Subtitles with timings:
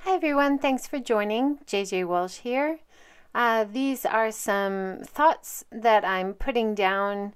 [0.00, 0.58] Hi, everyone.
[0.58, 1.58] Thanks for joining.
[1.66, 2.80] JJ Walsh here.
[3.34, 7.34] Uh, these are some thoughts that I'm putting down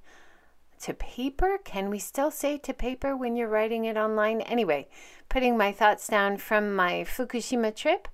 [0.80, 1.58] to paper.
[1.64, 4.40] Can we still say to paper when you're writing it online?
[4.42, 4.88] Anyway,
[5.28, 8.08] putting my thoughts down from my Fukushima trip.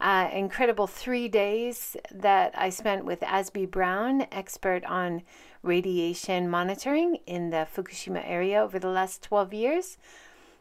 [0.00, 5.22] Uh, incredible three days that I spent with Azby Brown, expert on
[5.62, 9.98] radiation monitoring in the Fukushima area over the last 12 years,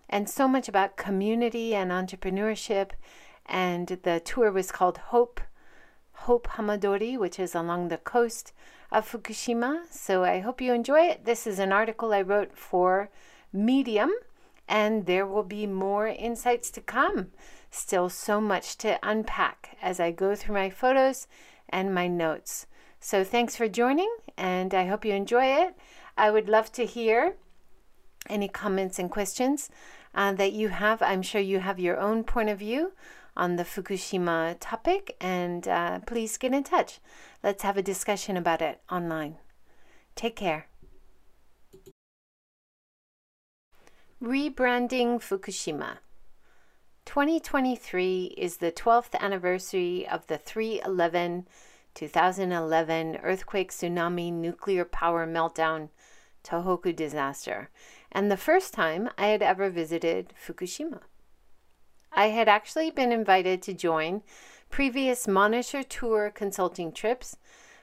[0.09, 2.91] and so much about community and entrepreneurship.
[3.45, 5.39] And the tour was called Hope,
[6.13, 8.53] Hope Hamadori, which is along the coast
[8.91, 9.81] of Fukushima.
[9.91, 11.25] So I hope you enjoy it.
[11.25, 13.09] This is an article I wrote for
[13.53, 14.11] Medium,
[14.67, 17.31] and there will be more insights to come.
[17.69, 21.27] Still so much to unpack as I go through my photos
[21.69, 22.67] and my notes.
[22.99, 25.75] So thanks for joining, and I hope you enjoy it.
[26.17, 27.35] I would love to hear
[28.29, 29.69] any comments and questions
[30.13, 31.01] uh, that you have.
[31.01, 32.93] I'm sure you have your own point of view
[33.37, 36.99] on the Fukushima topic, and uh, please get in touch.
[37.43, 39.37] Let's have a discussion about it online.
[40.15, 40.67] Take care.
[44.23, 45.97] Rebranding Fukushima.
[47.05, 51.45] 2023 is the 12th anniversary of the 311
[51.95, 55.87] 2011 earthquake, tsunami, nuclear power meltdown,
[56.45, 57.69] Tohoku disaster,
[58.11, 61.01] and the first time I had ever visited Fukushima.
[62.11, 64.21] I had actually been invited to join
[64.69, 67.35] previous monitor tour consulting trips,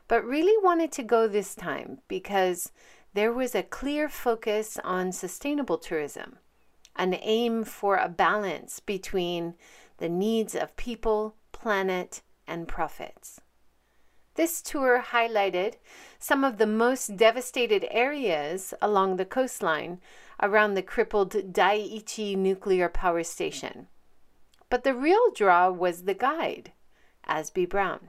[0.09, 2.73] but really wanted to go this time because
[3.15, 6.39] there was a clear focus on sustainable tourism,
[6.97, 9.55] an aim for a balance between
[9.99, 13.41] the needs of people, planet, and profits.
[14.35, 15.75] This tour highlighted
[16.19, 20.01] some of the most devastated areas along the coastline
[20.41, 23.89] around the crippled Daiichi nuclear power station.
[24.71, 26.73] But the real draw was the guide,
[27.29, 28.09] Azby Brown.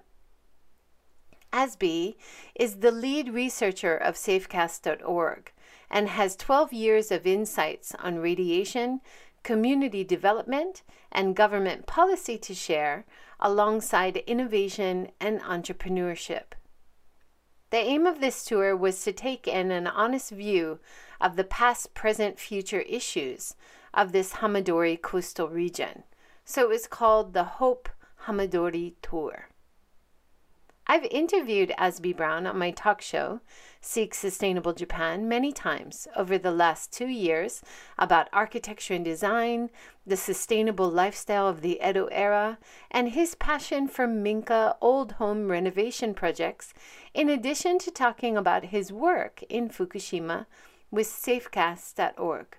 [1.52, 2.16] Azby
[2.56, 5.52] is the lead researcher of Safecast.org
[5.90, 9.02] and has 12 years of insights on radiation,
[9.44, 13.06] community development, and government policy to share
[13.44, 16.54] alongside innovation and entrepreneurship.
[17.70, 20.80] The aim of this tour was to take in an honest view
[21.20, 23.56] of the past, present, future issues
[23.94, 26.04] of this Hamadori coastal region.
[26.46, 27.90] So it was called the Hope
[28.26, 29.50] Hamadori Tour.
[30.86, 33.40] I've interviewed Azby Brown on my talk show,
[33.80, 37.62] Seek Sustainable Japan, many times over the last two years
[37.98, 39.70] about architecture and design,
[40.06, 42.58] the sustainable lifestyle of the Edo era,
[42.92, 46.74] and his passion for Minka old home renovation projects,
[47.14, 50.48] in addition to talking about his work in Fukushima
[50.92, 52.58] with Safecast.org.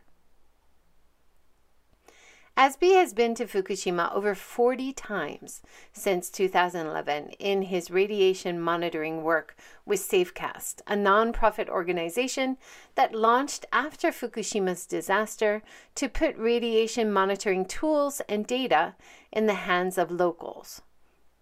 [2.57, 5.61] Azby has been to Fukushima over 40 times
[5.93, 12.57] since 2011 in his radiation monitoring work with Safecast, a nonprofit organization
[12.95, 15.65] that launched after Fukushima's disaster
[15.97, 18.95] to put radiation monitoring tools and data
[19.33, 20.81] in the hands of locals.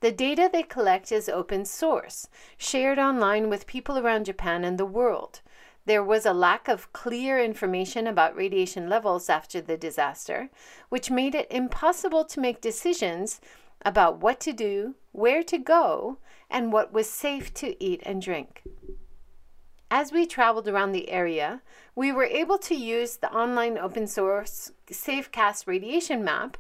[0.01, 4.87] The data they collect is open source, shared online with people around Japan and the
[4.87, 5.43] world.
[5.85, 10.49] There was a lack of clear information about radiation levels after the disaster,
[10.91, 13.41] which made it impossible to make decisions
[13.85, 18.63] about what to do, where to go, and what was safe to eat and drink.
[19.91, 21.63] As we traveled around the area,
[21.97, 26.57] we were able to use the online open source Safecast radiation map,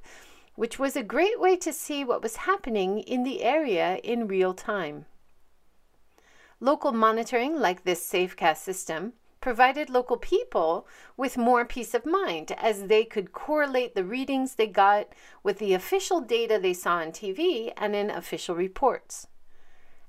[0.56, 4.52] which was a great way to see what was happening in the area in real
[4.52, 5.06] time.
[6.62, 10.86] Local monitoring, like this Safecast system, provided local people
[11.16, 15.08] with more peace of mind as they could correlate the readings they got
[15.42, 19.26] with the official data they saw on TV and in official reports.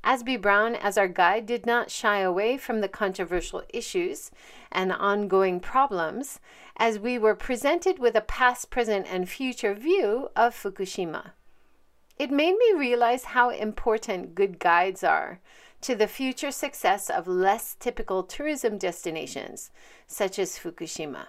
[0.03, 4.29] Azby Brown, as our guide, did not shy away from the controversial issues
[4.71, 6.39] and ongoing problems
[6.77, 11.31] as we were presented with a past, present, and future view of Fukushima.
[12.17, 15.39] It made me realize how important good guides are
[15.81, 19.71] to the future success of less typical tourism destinations,
[20.07, 21.27] such as Fukushima.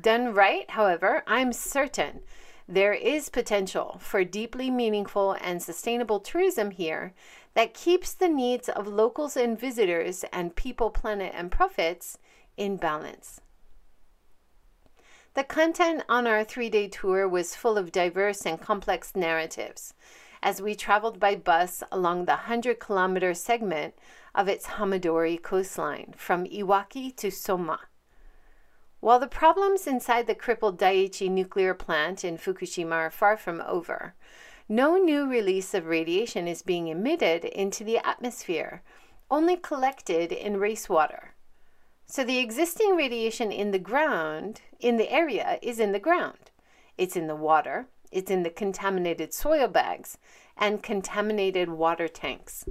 [0.00, 2.20] Done right, however, I'm certain
[2.68, 7.14] there is potential for deeply meaningful and sustainable tourism here
[7.54, 12.18] that keeps the needs of locals and visitors and people, planet, and profits
[12.56, 13.40] in balance.
[15.40, 19.94] The content on our three day tour was full of diverse and complex narratives
[20.42, 23.94] as we traveled by bus along the 100 kilometer segment
[24.34, 27.80] of its Hamadori coastline from Iwaki to Soma.
[29.00, 34.12] While the problems inside the crippled Daiichi nuclear plant in Fukushima are far from over,
[34.68, 38.82] no new release of radiation is being emitted into the atmosphere,
[39.30, 41.29] only collected in racewater.
[42.10, 46.50] So the existing radiation in the ground, in the area, is in the ground.
[46.98, 50.18] It's in the water, it's in the contaminated soil bags,
[50.56, 52.64] and contaminated water tanks.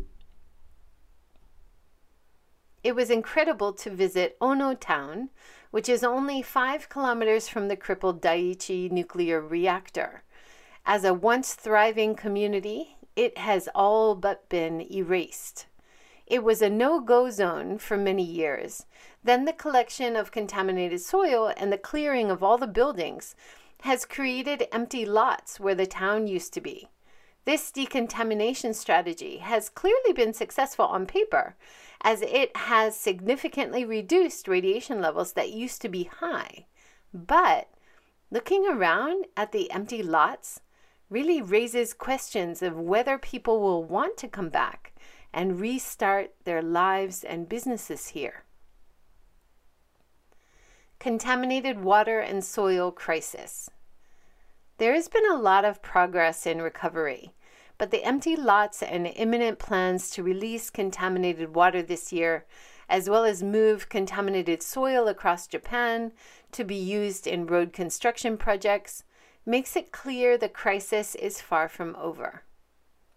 [2.84, 5.30] It was incredible to visit Ono Town,
[5.72, 10.24] which is only five kilometers from the crippled Daiichi nuclear reactor.
[10.86, 15.66] As a once thriving community, it has all but been erased.
[16.30, 18.86] It was a no go zone for many years.
[19.24, 23.36] Then the collection of contaminated soil and the clearing of all the buildings
[23.82, 26.88] has created empty lots where the town used to be.
[27.46, 31.56] This decontamination strategy has clearly been successful on paper,
[32.02, 36.66] as it has significantly reduced radiation levels that used to be high.
[37.14, 37.70] But
[38.30, 40.62] looking around at the empty lots
[41.10, 44.94] really raises questions of whether people will want to come back
[45.34, 48.44] and restart their lives and businesses here.
[51.00, 53.70] Contaminated water and soil crisis.
[54.80, 57.34] There has been a lot of progress in recovery,
[57.78, 62.44] but the empty lots and imminent plans to release contaminated water this year,
[62.90, 66.12] as well as move contaminated soil across Japan
[66.52, 69.06] to be used in road construction projects,
[69.46, 72.44] makes it clear the crisis is far from over.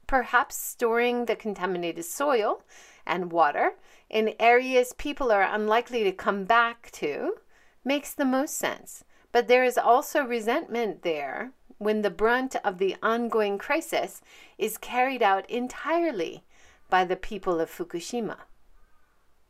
[0.07, 2.63] Perhaps storing the contaminated soil
[3.05, 3.73] and water
[4.09, 7.39] in areas people are unlikely to come back to
[7.85, 9.05] makes the most sense.
[9.33, 14.23] But there is also resentment there when the brunt of the ongoing crisis
[14.59, 16.45] is carried out entirely
[16.89, 18.37] by the people of Fukushima.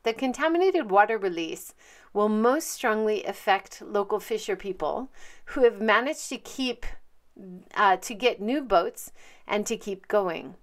[0.04, 1.74] The contaminated water release
[2.12, 5.10] will most strongly affect local fisher people
[5.46, 6.86] who have managed to keep
[7.74, 9.10] uh, to get new boats
[9.46, 10.54] and to keep going.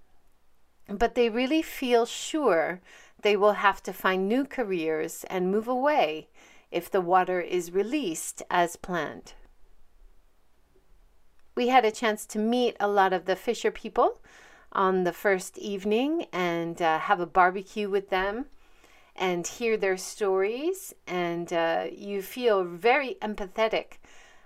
[0.88, 2.80] But they really feel sure
[3.22, 6.28] they will have to find new careers and move away
[6.70, 9.34] if the water is released as planned
[11.60, 14.20] we had a chance to meet a lot of the Fisher people
[14.72, 18.46] on the first evening and uh, have a barbecue with them
[19.14, 20.94] and hear their stories.
[21.06, 23.98] And uh, you feel very empathetic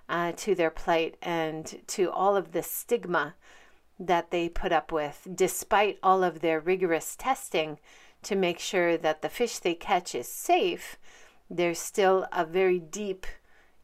[0.08, 3.34] uh, to their plight and to all of the stigma
[4.00, 7.78] that they put up with, despite all of their rigorous testing
[8.24, 10.98] to make sure that the fish they catch is safe.
[11.50, 13.26] There's still a very deep,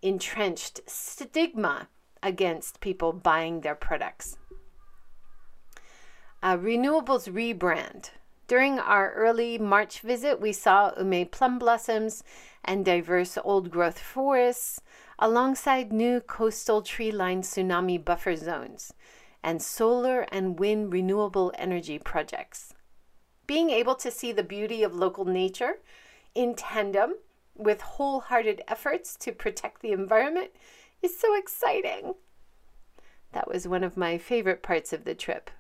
[0.03, 1.89] entrenched stigma
[2.23, 4.37] against people buying their products.
[6.43, 8.11] Renewables rebrand.
[8.47, 12.25] During our early March visit, we saw ume plum blossoms
[12.65, 14.81] and diverse old growth forests
[15.19, 18.93] alongside new coastal tree lined tsunami buffer zones
[19.43, 22.75] and solar and wind renewable energy projects.
[23.47, 25.79] Being able to see the beauty of local nature
[26.35, 27.15] in tandem
[27.61, 30.51] with wholehearted efforts to protect the environment
[31.03, 32.15] is so exciting.
[33.33, 35.51] That was one of my favorite parts of the trip.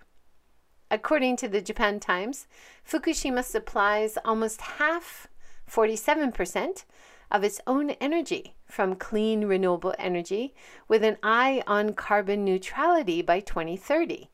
[0.90, 2.46] According to the Japan Times,
[2.88, 5.28] Fukushima supplies almost half,
[5.70, 6.84] 47%,
[7.30, 10.54] of its own energy from clean renewable energy
[10.88, 14.30] with an eye on carbon neutrality by 2030.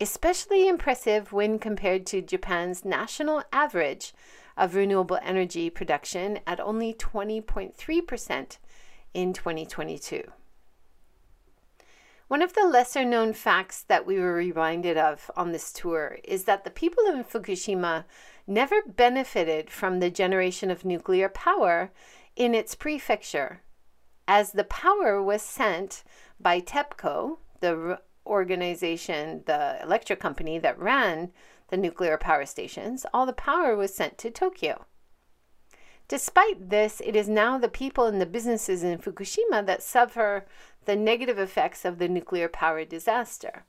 [0.00, 4.12] Especially impressive when compared to Japan's national average
[4.58, 8.58] of renewable energy production at only 20.3%
[9.14, 10.24] in 2022.
[12.26, 16.44] One of the lesser known facts that we were reminded of on this tour is
[16.44, 18.04] that the people in Fukushima
[18.46, 21.90] never benefited from the generation of nuclear power
[22.36, 23.62] in its prefecture,
[24.26, 26.04] as the power was sent
[26.38, 31.32] by TEPCO, the organization, the electric company that ran
[31.68, 34.86] the nuclear power stations, all the power was sent to Tokyo.
[36.08, 40.46] Despite this, it is now the people and the businesses in Fukushima that suffer
[40.86, 43.64] the negative effects of the nuclear power disaster.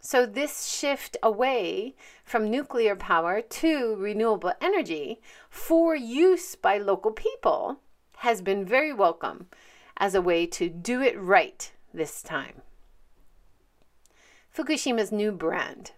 [0.00, 7.80] So, this shift away from nuclear power to renewable energy for use by local people
[8.18, 9.48] has been very welcome
[9.96, 12.62] as a way to do it right this time.
[14.54, 15.92] Fukushima's new brand.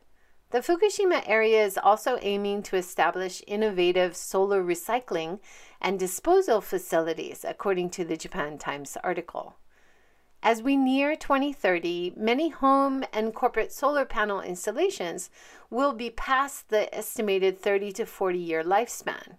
[0.51, 5.39] The Fukushima area is also aiming to establish innovative solar recycling
[5.81, 9.55] and disposal facilities, according to the Japan Times article.
[10.43, 15.31] As we near 2030, many home and corporate solar panel installations
[15.71, 19.37] will be past the estimated 30 to 40 year lifespan.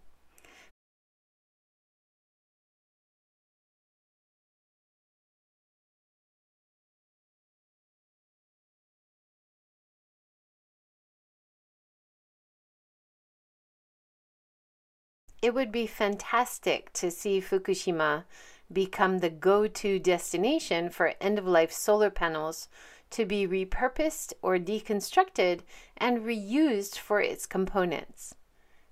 [15.42, 18.26] It would be fantastic to see Fukushima
[18.72, 22.68] become the go to destination for end of life solar panels
[23.10, 25.62] to be repurposed or deconstructed
[25.98, 28.36] and reused for its components.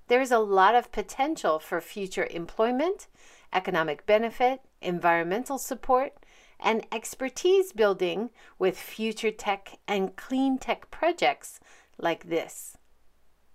[0.08, 3.08] There's a lot of potential for future employment,
[3.54, 6.14] economic benefit, environmental support,
[6.60, 11.60] and expertise building with future tech and clean tech projects
[12.00, 12.76] like this.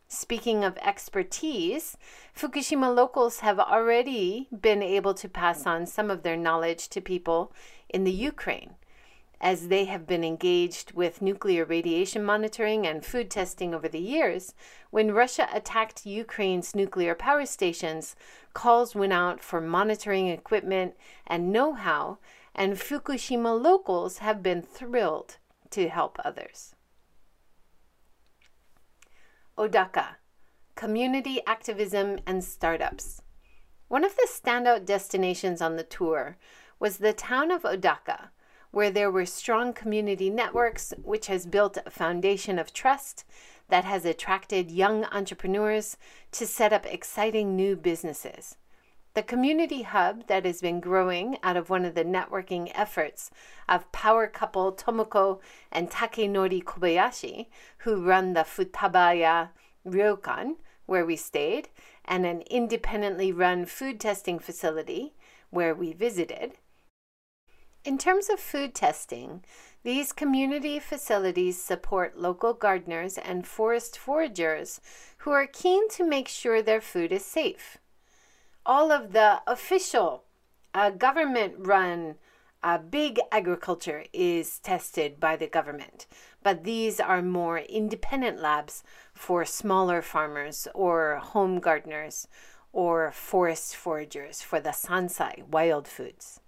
[0.09, 1.97] Speaking of expertise,
[2.37, 7.53] Fukushima locals have already been able to pass on some of their knowledge to people
[7.89, 8.75] in the Ukraine,
[9.41, 14.55] as they have been engaged with nuclear radiation monitoring and food testing over the years.
[14.91, 18.15] When Russia attacked Ukraine's nuclear power stations,
[18.53, 20.95] calls went out for monitoring equipment
[21.27, 22.19] and know how,
[22.55, 25.39] and Fukushima locals have been thrilled
[25.71, 26.74] to help others.
[29.57, 30.17] Odaka
[30.75, 33.23] Community Activism and Startups.
[33.87, 36.37] One of the standout destinations on the tour
[36.81, 38.31] was the town of Odaka,
[38.73, 43.25] where there were strong community networks, which has built a foundation of trust
[43.69, 45.97] that has attracted young entrepreneurs
[46.33, 48.57] to set up exciting new businesses.
[49.15, 53.31] The community hub that has been growing out of one of the networking efforts
[53.69, 55.39] of power couple Tomoko
[55.71, 57.47] and Takenori Kobayashi,
[57.79, 59.51] who run the Futabaya
[59.87, 60.57] Ryokan,
[60.87, 61.69] where we stayed,
[62.05, 65.15] and an independently run food testing facility
[65.51, 66.55] where we visited.
[67.85, 69.45] In terms of food testing,
[69.85, 74.81] these community facilities support local gardeners and forest foragers
[75.19, 77.79] who are keen to make sure their food is safe
[78.67, 80.25] all of the official
[80.73, 82.17] uh, government run
[82.63, 86.07] uh, big agriculture is tested by the government,
[86.43, 92.27] but these are more independent labs for smaller farmers or home gardeners
[92.73, 96.41] or forest foragers for the sansai, wild foods.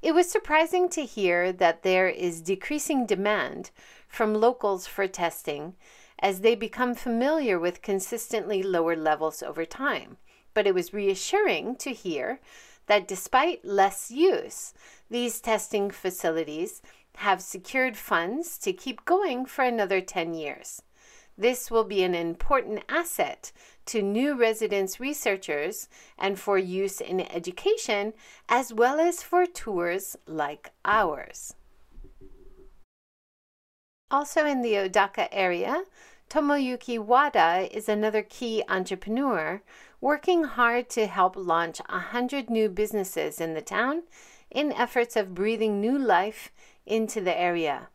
[0.00, 3.70] It was surprising to hear that there is decreasing demand
[4.08, 5.74] from locals for testing
[6.18, 10.16] as they become familiar with consistently lower levels over time
[10.54, 12.40] but it was reassuring to hear
[12.86, 14.74] that despite less use,
[15.10, 16.82] these testing facilities
[17.16, 20.82] have secured funds to keep going for another 10 years.
[21.36, 23.52] This will be an important asset
[23.86, 28.12] to new residents researchers and for use in education,
[28.48, 31.54] as well as for tours like ours.
[34.10, 35.84] Also in the Odaka area,
[36.28, 39.62] Tomoyuki Wada is another key entrepreneur
[40.02, 44.02] working hard to help launch 100 new businesses in the town
[44.50, 46.50] in efforts of breathing new life
[46.84, 47.88] into the area.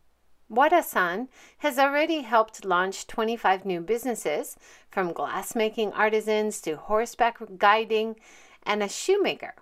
[0.47, 4.55] Wada-san has already helped launch 25 new businesses,
[4.89, 8.15] from glassmaking artisans to horseback guiding
[8.63, 9.55] and a shoemaker.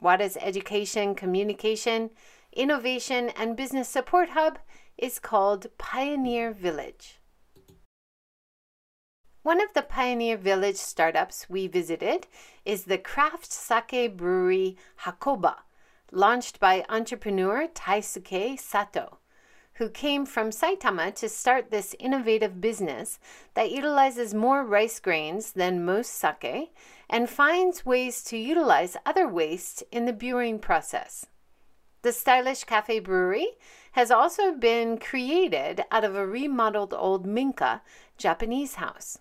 [0.00, 2.10] Wada's education, communication,
[2.52, 4.58] innovation, and business support hub
[4.96, 7.17] is called Pioneer Village.
[9.48, 12.26] One of the Pioneer Village startups we visited
[12.66, 15.60] is the craft sake brewery haccoba,
[16.12, 19.16] launched by entrepreneur Taisuke Sato,
[19.76, 23.18] who came from Saitama to start this innovative business
[23.54, 26.74] that utilizes more rice grains than most sake
[27.08, 31.24] and finds ways to utilize other waste in the brewing process.
[32.02, 33.52] The stylish cafe brewery
[33.92, 37.80] has also been created out of a remodeled old Minka
[38.18, 39.20] Japanese house.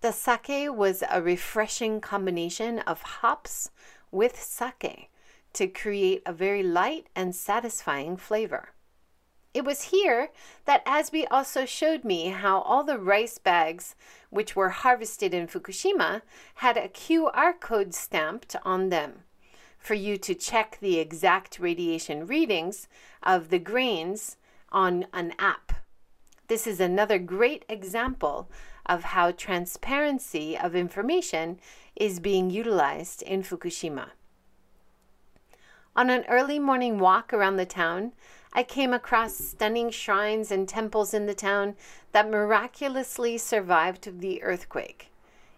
[0.00, 3.70] The sake was a refreshing combination of hops
[4.10, 5.10] with sake
[5.52, 8.70] to create a very light and satisfying flavor.
[9.52, 10.30] It was here
[10.64, 13.94] that Azby also showed me how all the rice bags
[14.30, 16.22] which were harvested in Fukushima
[16.54, 19.24] had a QR code stamped on them
[19.78, 22.88] for you to check the exact radiation readings
[23.22, 24.38] of the grains
[24.70, 25.72] on an app.
[26.46, 28.50] This is another great example
[28.90, 31.60] of how transparency of information
[31.94, 34.10] is being utilized in Fukushima.
[35.94, 38.12] On an early morning walk around the town,
[38.52, 41.76] I came across stunning shrines and temples in the town
[42.10, 45.12] that miraculously survived the earthquake.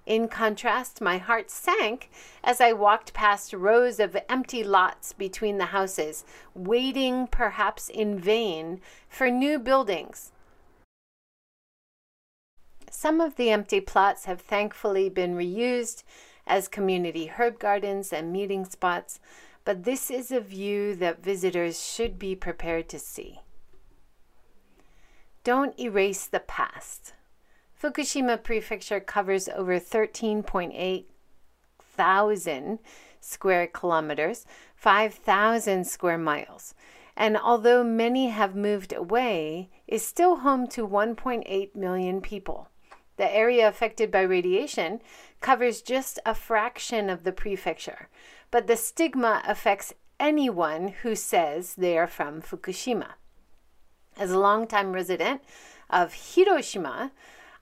[0.04, 2.10] In contrast, my heart sank
[2.44, 6.24] as I walked past rows of empty lots between the houses,
[6.54, 10.32] waiting perhaps in vain for new buildings
[12.92, 16.04] some of the empty plots have thankfully been reused
[16.46, 19.18] as community herb gardens and meeting spots,
[19.64, 23.40] but this is a view that visitors should be prepared to see.
[25.42, 27.14] Don't erase the past.
[27.80, 31.04] Fukushima Prefecture covers over 13.8
[31.80, 32.78] thousand
[33.20, 34.44] square kilometers,
[34.74, 36.74] 5,000 square miles.
[37.16, 42.68] And although many have moved away, is still home to 1.8 million people.
[43.22, 45.00] The area affected by radiation
[45.40, 48.08] covers just a fraction of the prefecture,
[48.50, 53.10] but the stigma affects anyone who says they are from Fukushima.
[54.18, 55.40] As a longtime resident
[55.88, 57.12] of Hiroshima,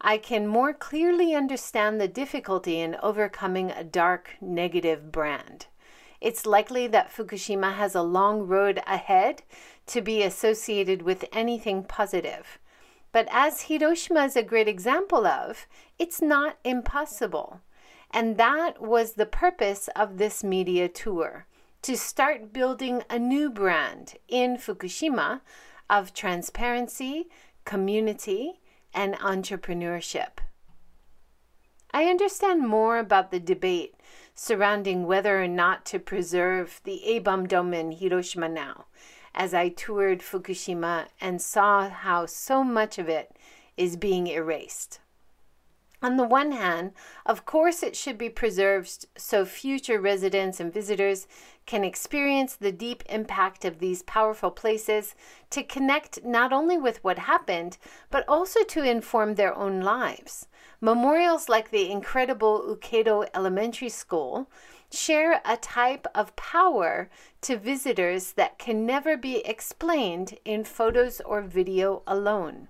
[0.00, 5.66] I can more clearly understand the difficulty in overcoming a dark negative brand.
[6.22, 9.42] It's likely that Fukushima has a long road ahead
[9.88, 12.58] to be associated with anything positive.
[13.12, 15.66] But as Hiroshima is a great example of,
[15.98, 17.60] it's not impossible.
[18.10, 21.46] And that was the purpose of this media tour
[21.82, 25.40] to start building a new brand in Fukushima
[25.88, 27.28] of transparency,
[27.64, 28.60] community,
[28.92, 30.38] and entrepreneurship.
[31.92, 33.94] I understand more about the debate
[34.34, 38.86] surrounding whether or not to preserve the A bomb dome in Hiroshima now,
[39.34, 43.36] as I toured Fukushima and saw how so much of it
[43.76, 45.00] is being erased.
[46.02, 46.92] On the one hand,
[47.26, 51.26] of course, it should be preserved so future residents and visitors
[51.66, 55.14] can experience the deep impact of these powerful places
[55.50, 57.76] to connect not only with what happened,
[58.10, 60.48] but also to inform their own lives.
[60.80, 64.48] Memorials like the incredible Ukedo Elementary School
[64.92, 67.08] share a type of power
[67.42, 72.68] to visitors that can never be explained in photos or video alone.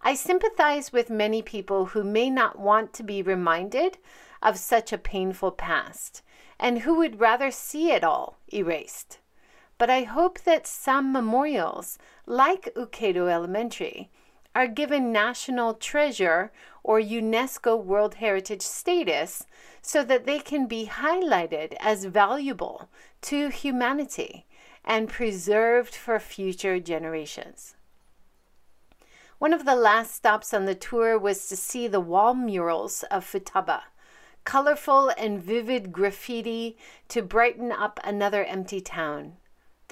[0.00, 3.98] I sympathize with many people who may not want to be reminded
[4.42, 6.22] of such a painful past
[6.58, 9.18] and who would rather see it all erased.
[9.78, 14.10] But I hope that some memorials, like Ukedo Elementary,
[14.54, 16.52] are given national treasure
[16.84, 19.46] or UNESCO World Heritage status
[19.80, 22.88] so that they can be highlighted as valuable
[23.22, 24.46] to humanity
[24.84, 27.76] and preserved for future generations.
[29.38, 33.24] One of the last stops on the tour was to see the wall murals of
[33.24, 33.82] Futaba,
[34.44, 36.76] colorful and vivid graffiti
[37.08, 39.36] to brighten up another empty town.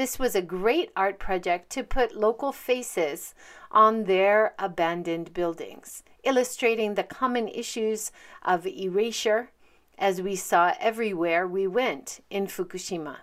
[0.00, 3.34] This was a great art project to put local faces
[3.70, 8.10] on their abandoned buildings, illustrating the common issues
[8.40, 9.50] of erasure
[9.98, 13.16] as we saw everywhere we went in Fukushima.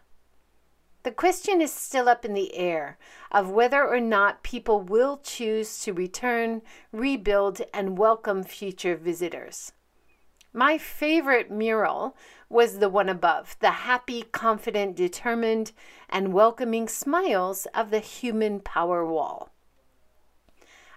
[1.02, 3.00] The question is still up in the air
[3.32, 6.62] of whether or not people will choose to return,
[6.92, 9.72] rebuild, and welcome future visitors.
[10.58, 12.17] My favorite mural
[12.50, 15.72] was the one above the happy, confident, determined,
[16.10, 19.52] and welcoming smiles of the human power wall.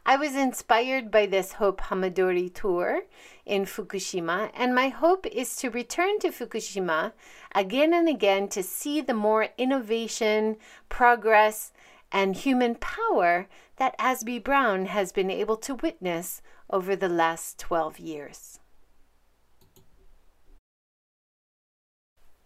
[0.06, 3.02] I was inspired by this Hope Hamadori tour
[3.44, 7.12] in Fukushima, and my hope is to return to Fukushima
[7.54, 10.56] again and again to see the more innovation,
[10.88, 11.70] progress,
[12.10, 13.46] and human power
[13.76, 18.58] that Azby Brown has been able to witness over the last 12 years.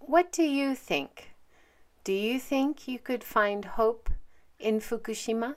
[0.07, 1.31] What do you think?
[2.05, 4.11] Do you think you could find hope
[4.59, 5.55] in Fukushima?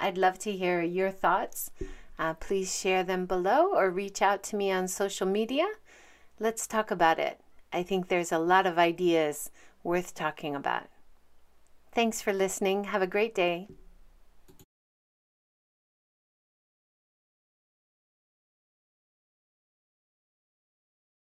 [0.00, 1.70] I'd love to hear your thoughts.
[2.18, 5.66] Uh, please share them below or reach out to me on social media.
[6.40, 7.40] Let's talk about it.
[7.72, 9.52] I think there's a lot of ideas
[9.84, 10.88] worth talking about.
[11.92, 12.84] Thanks for listening.
[12.84, 13.68] Have a great day.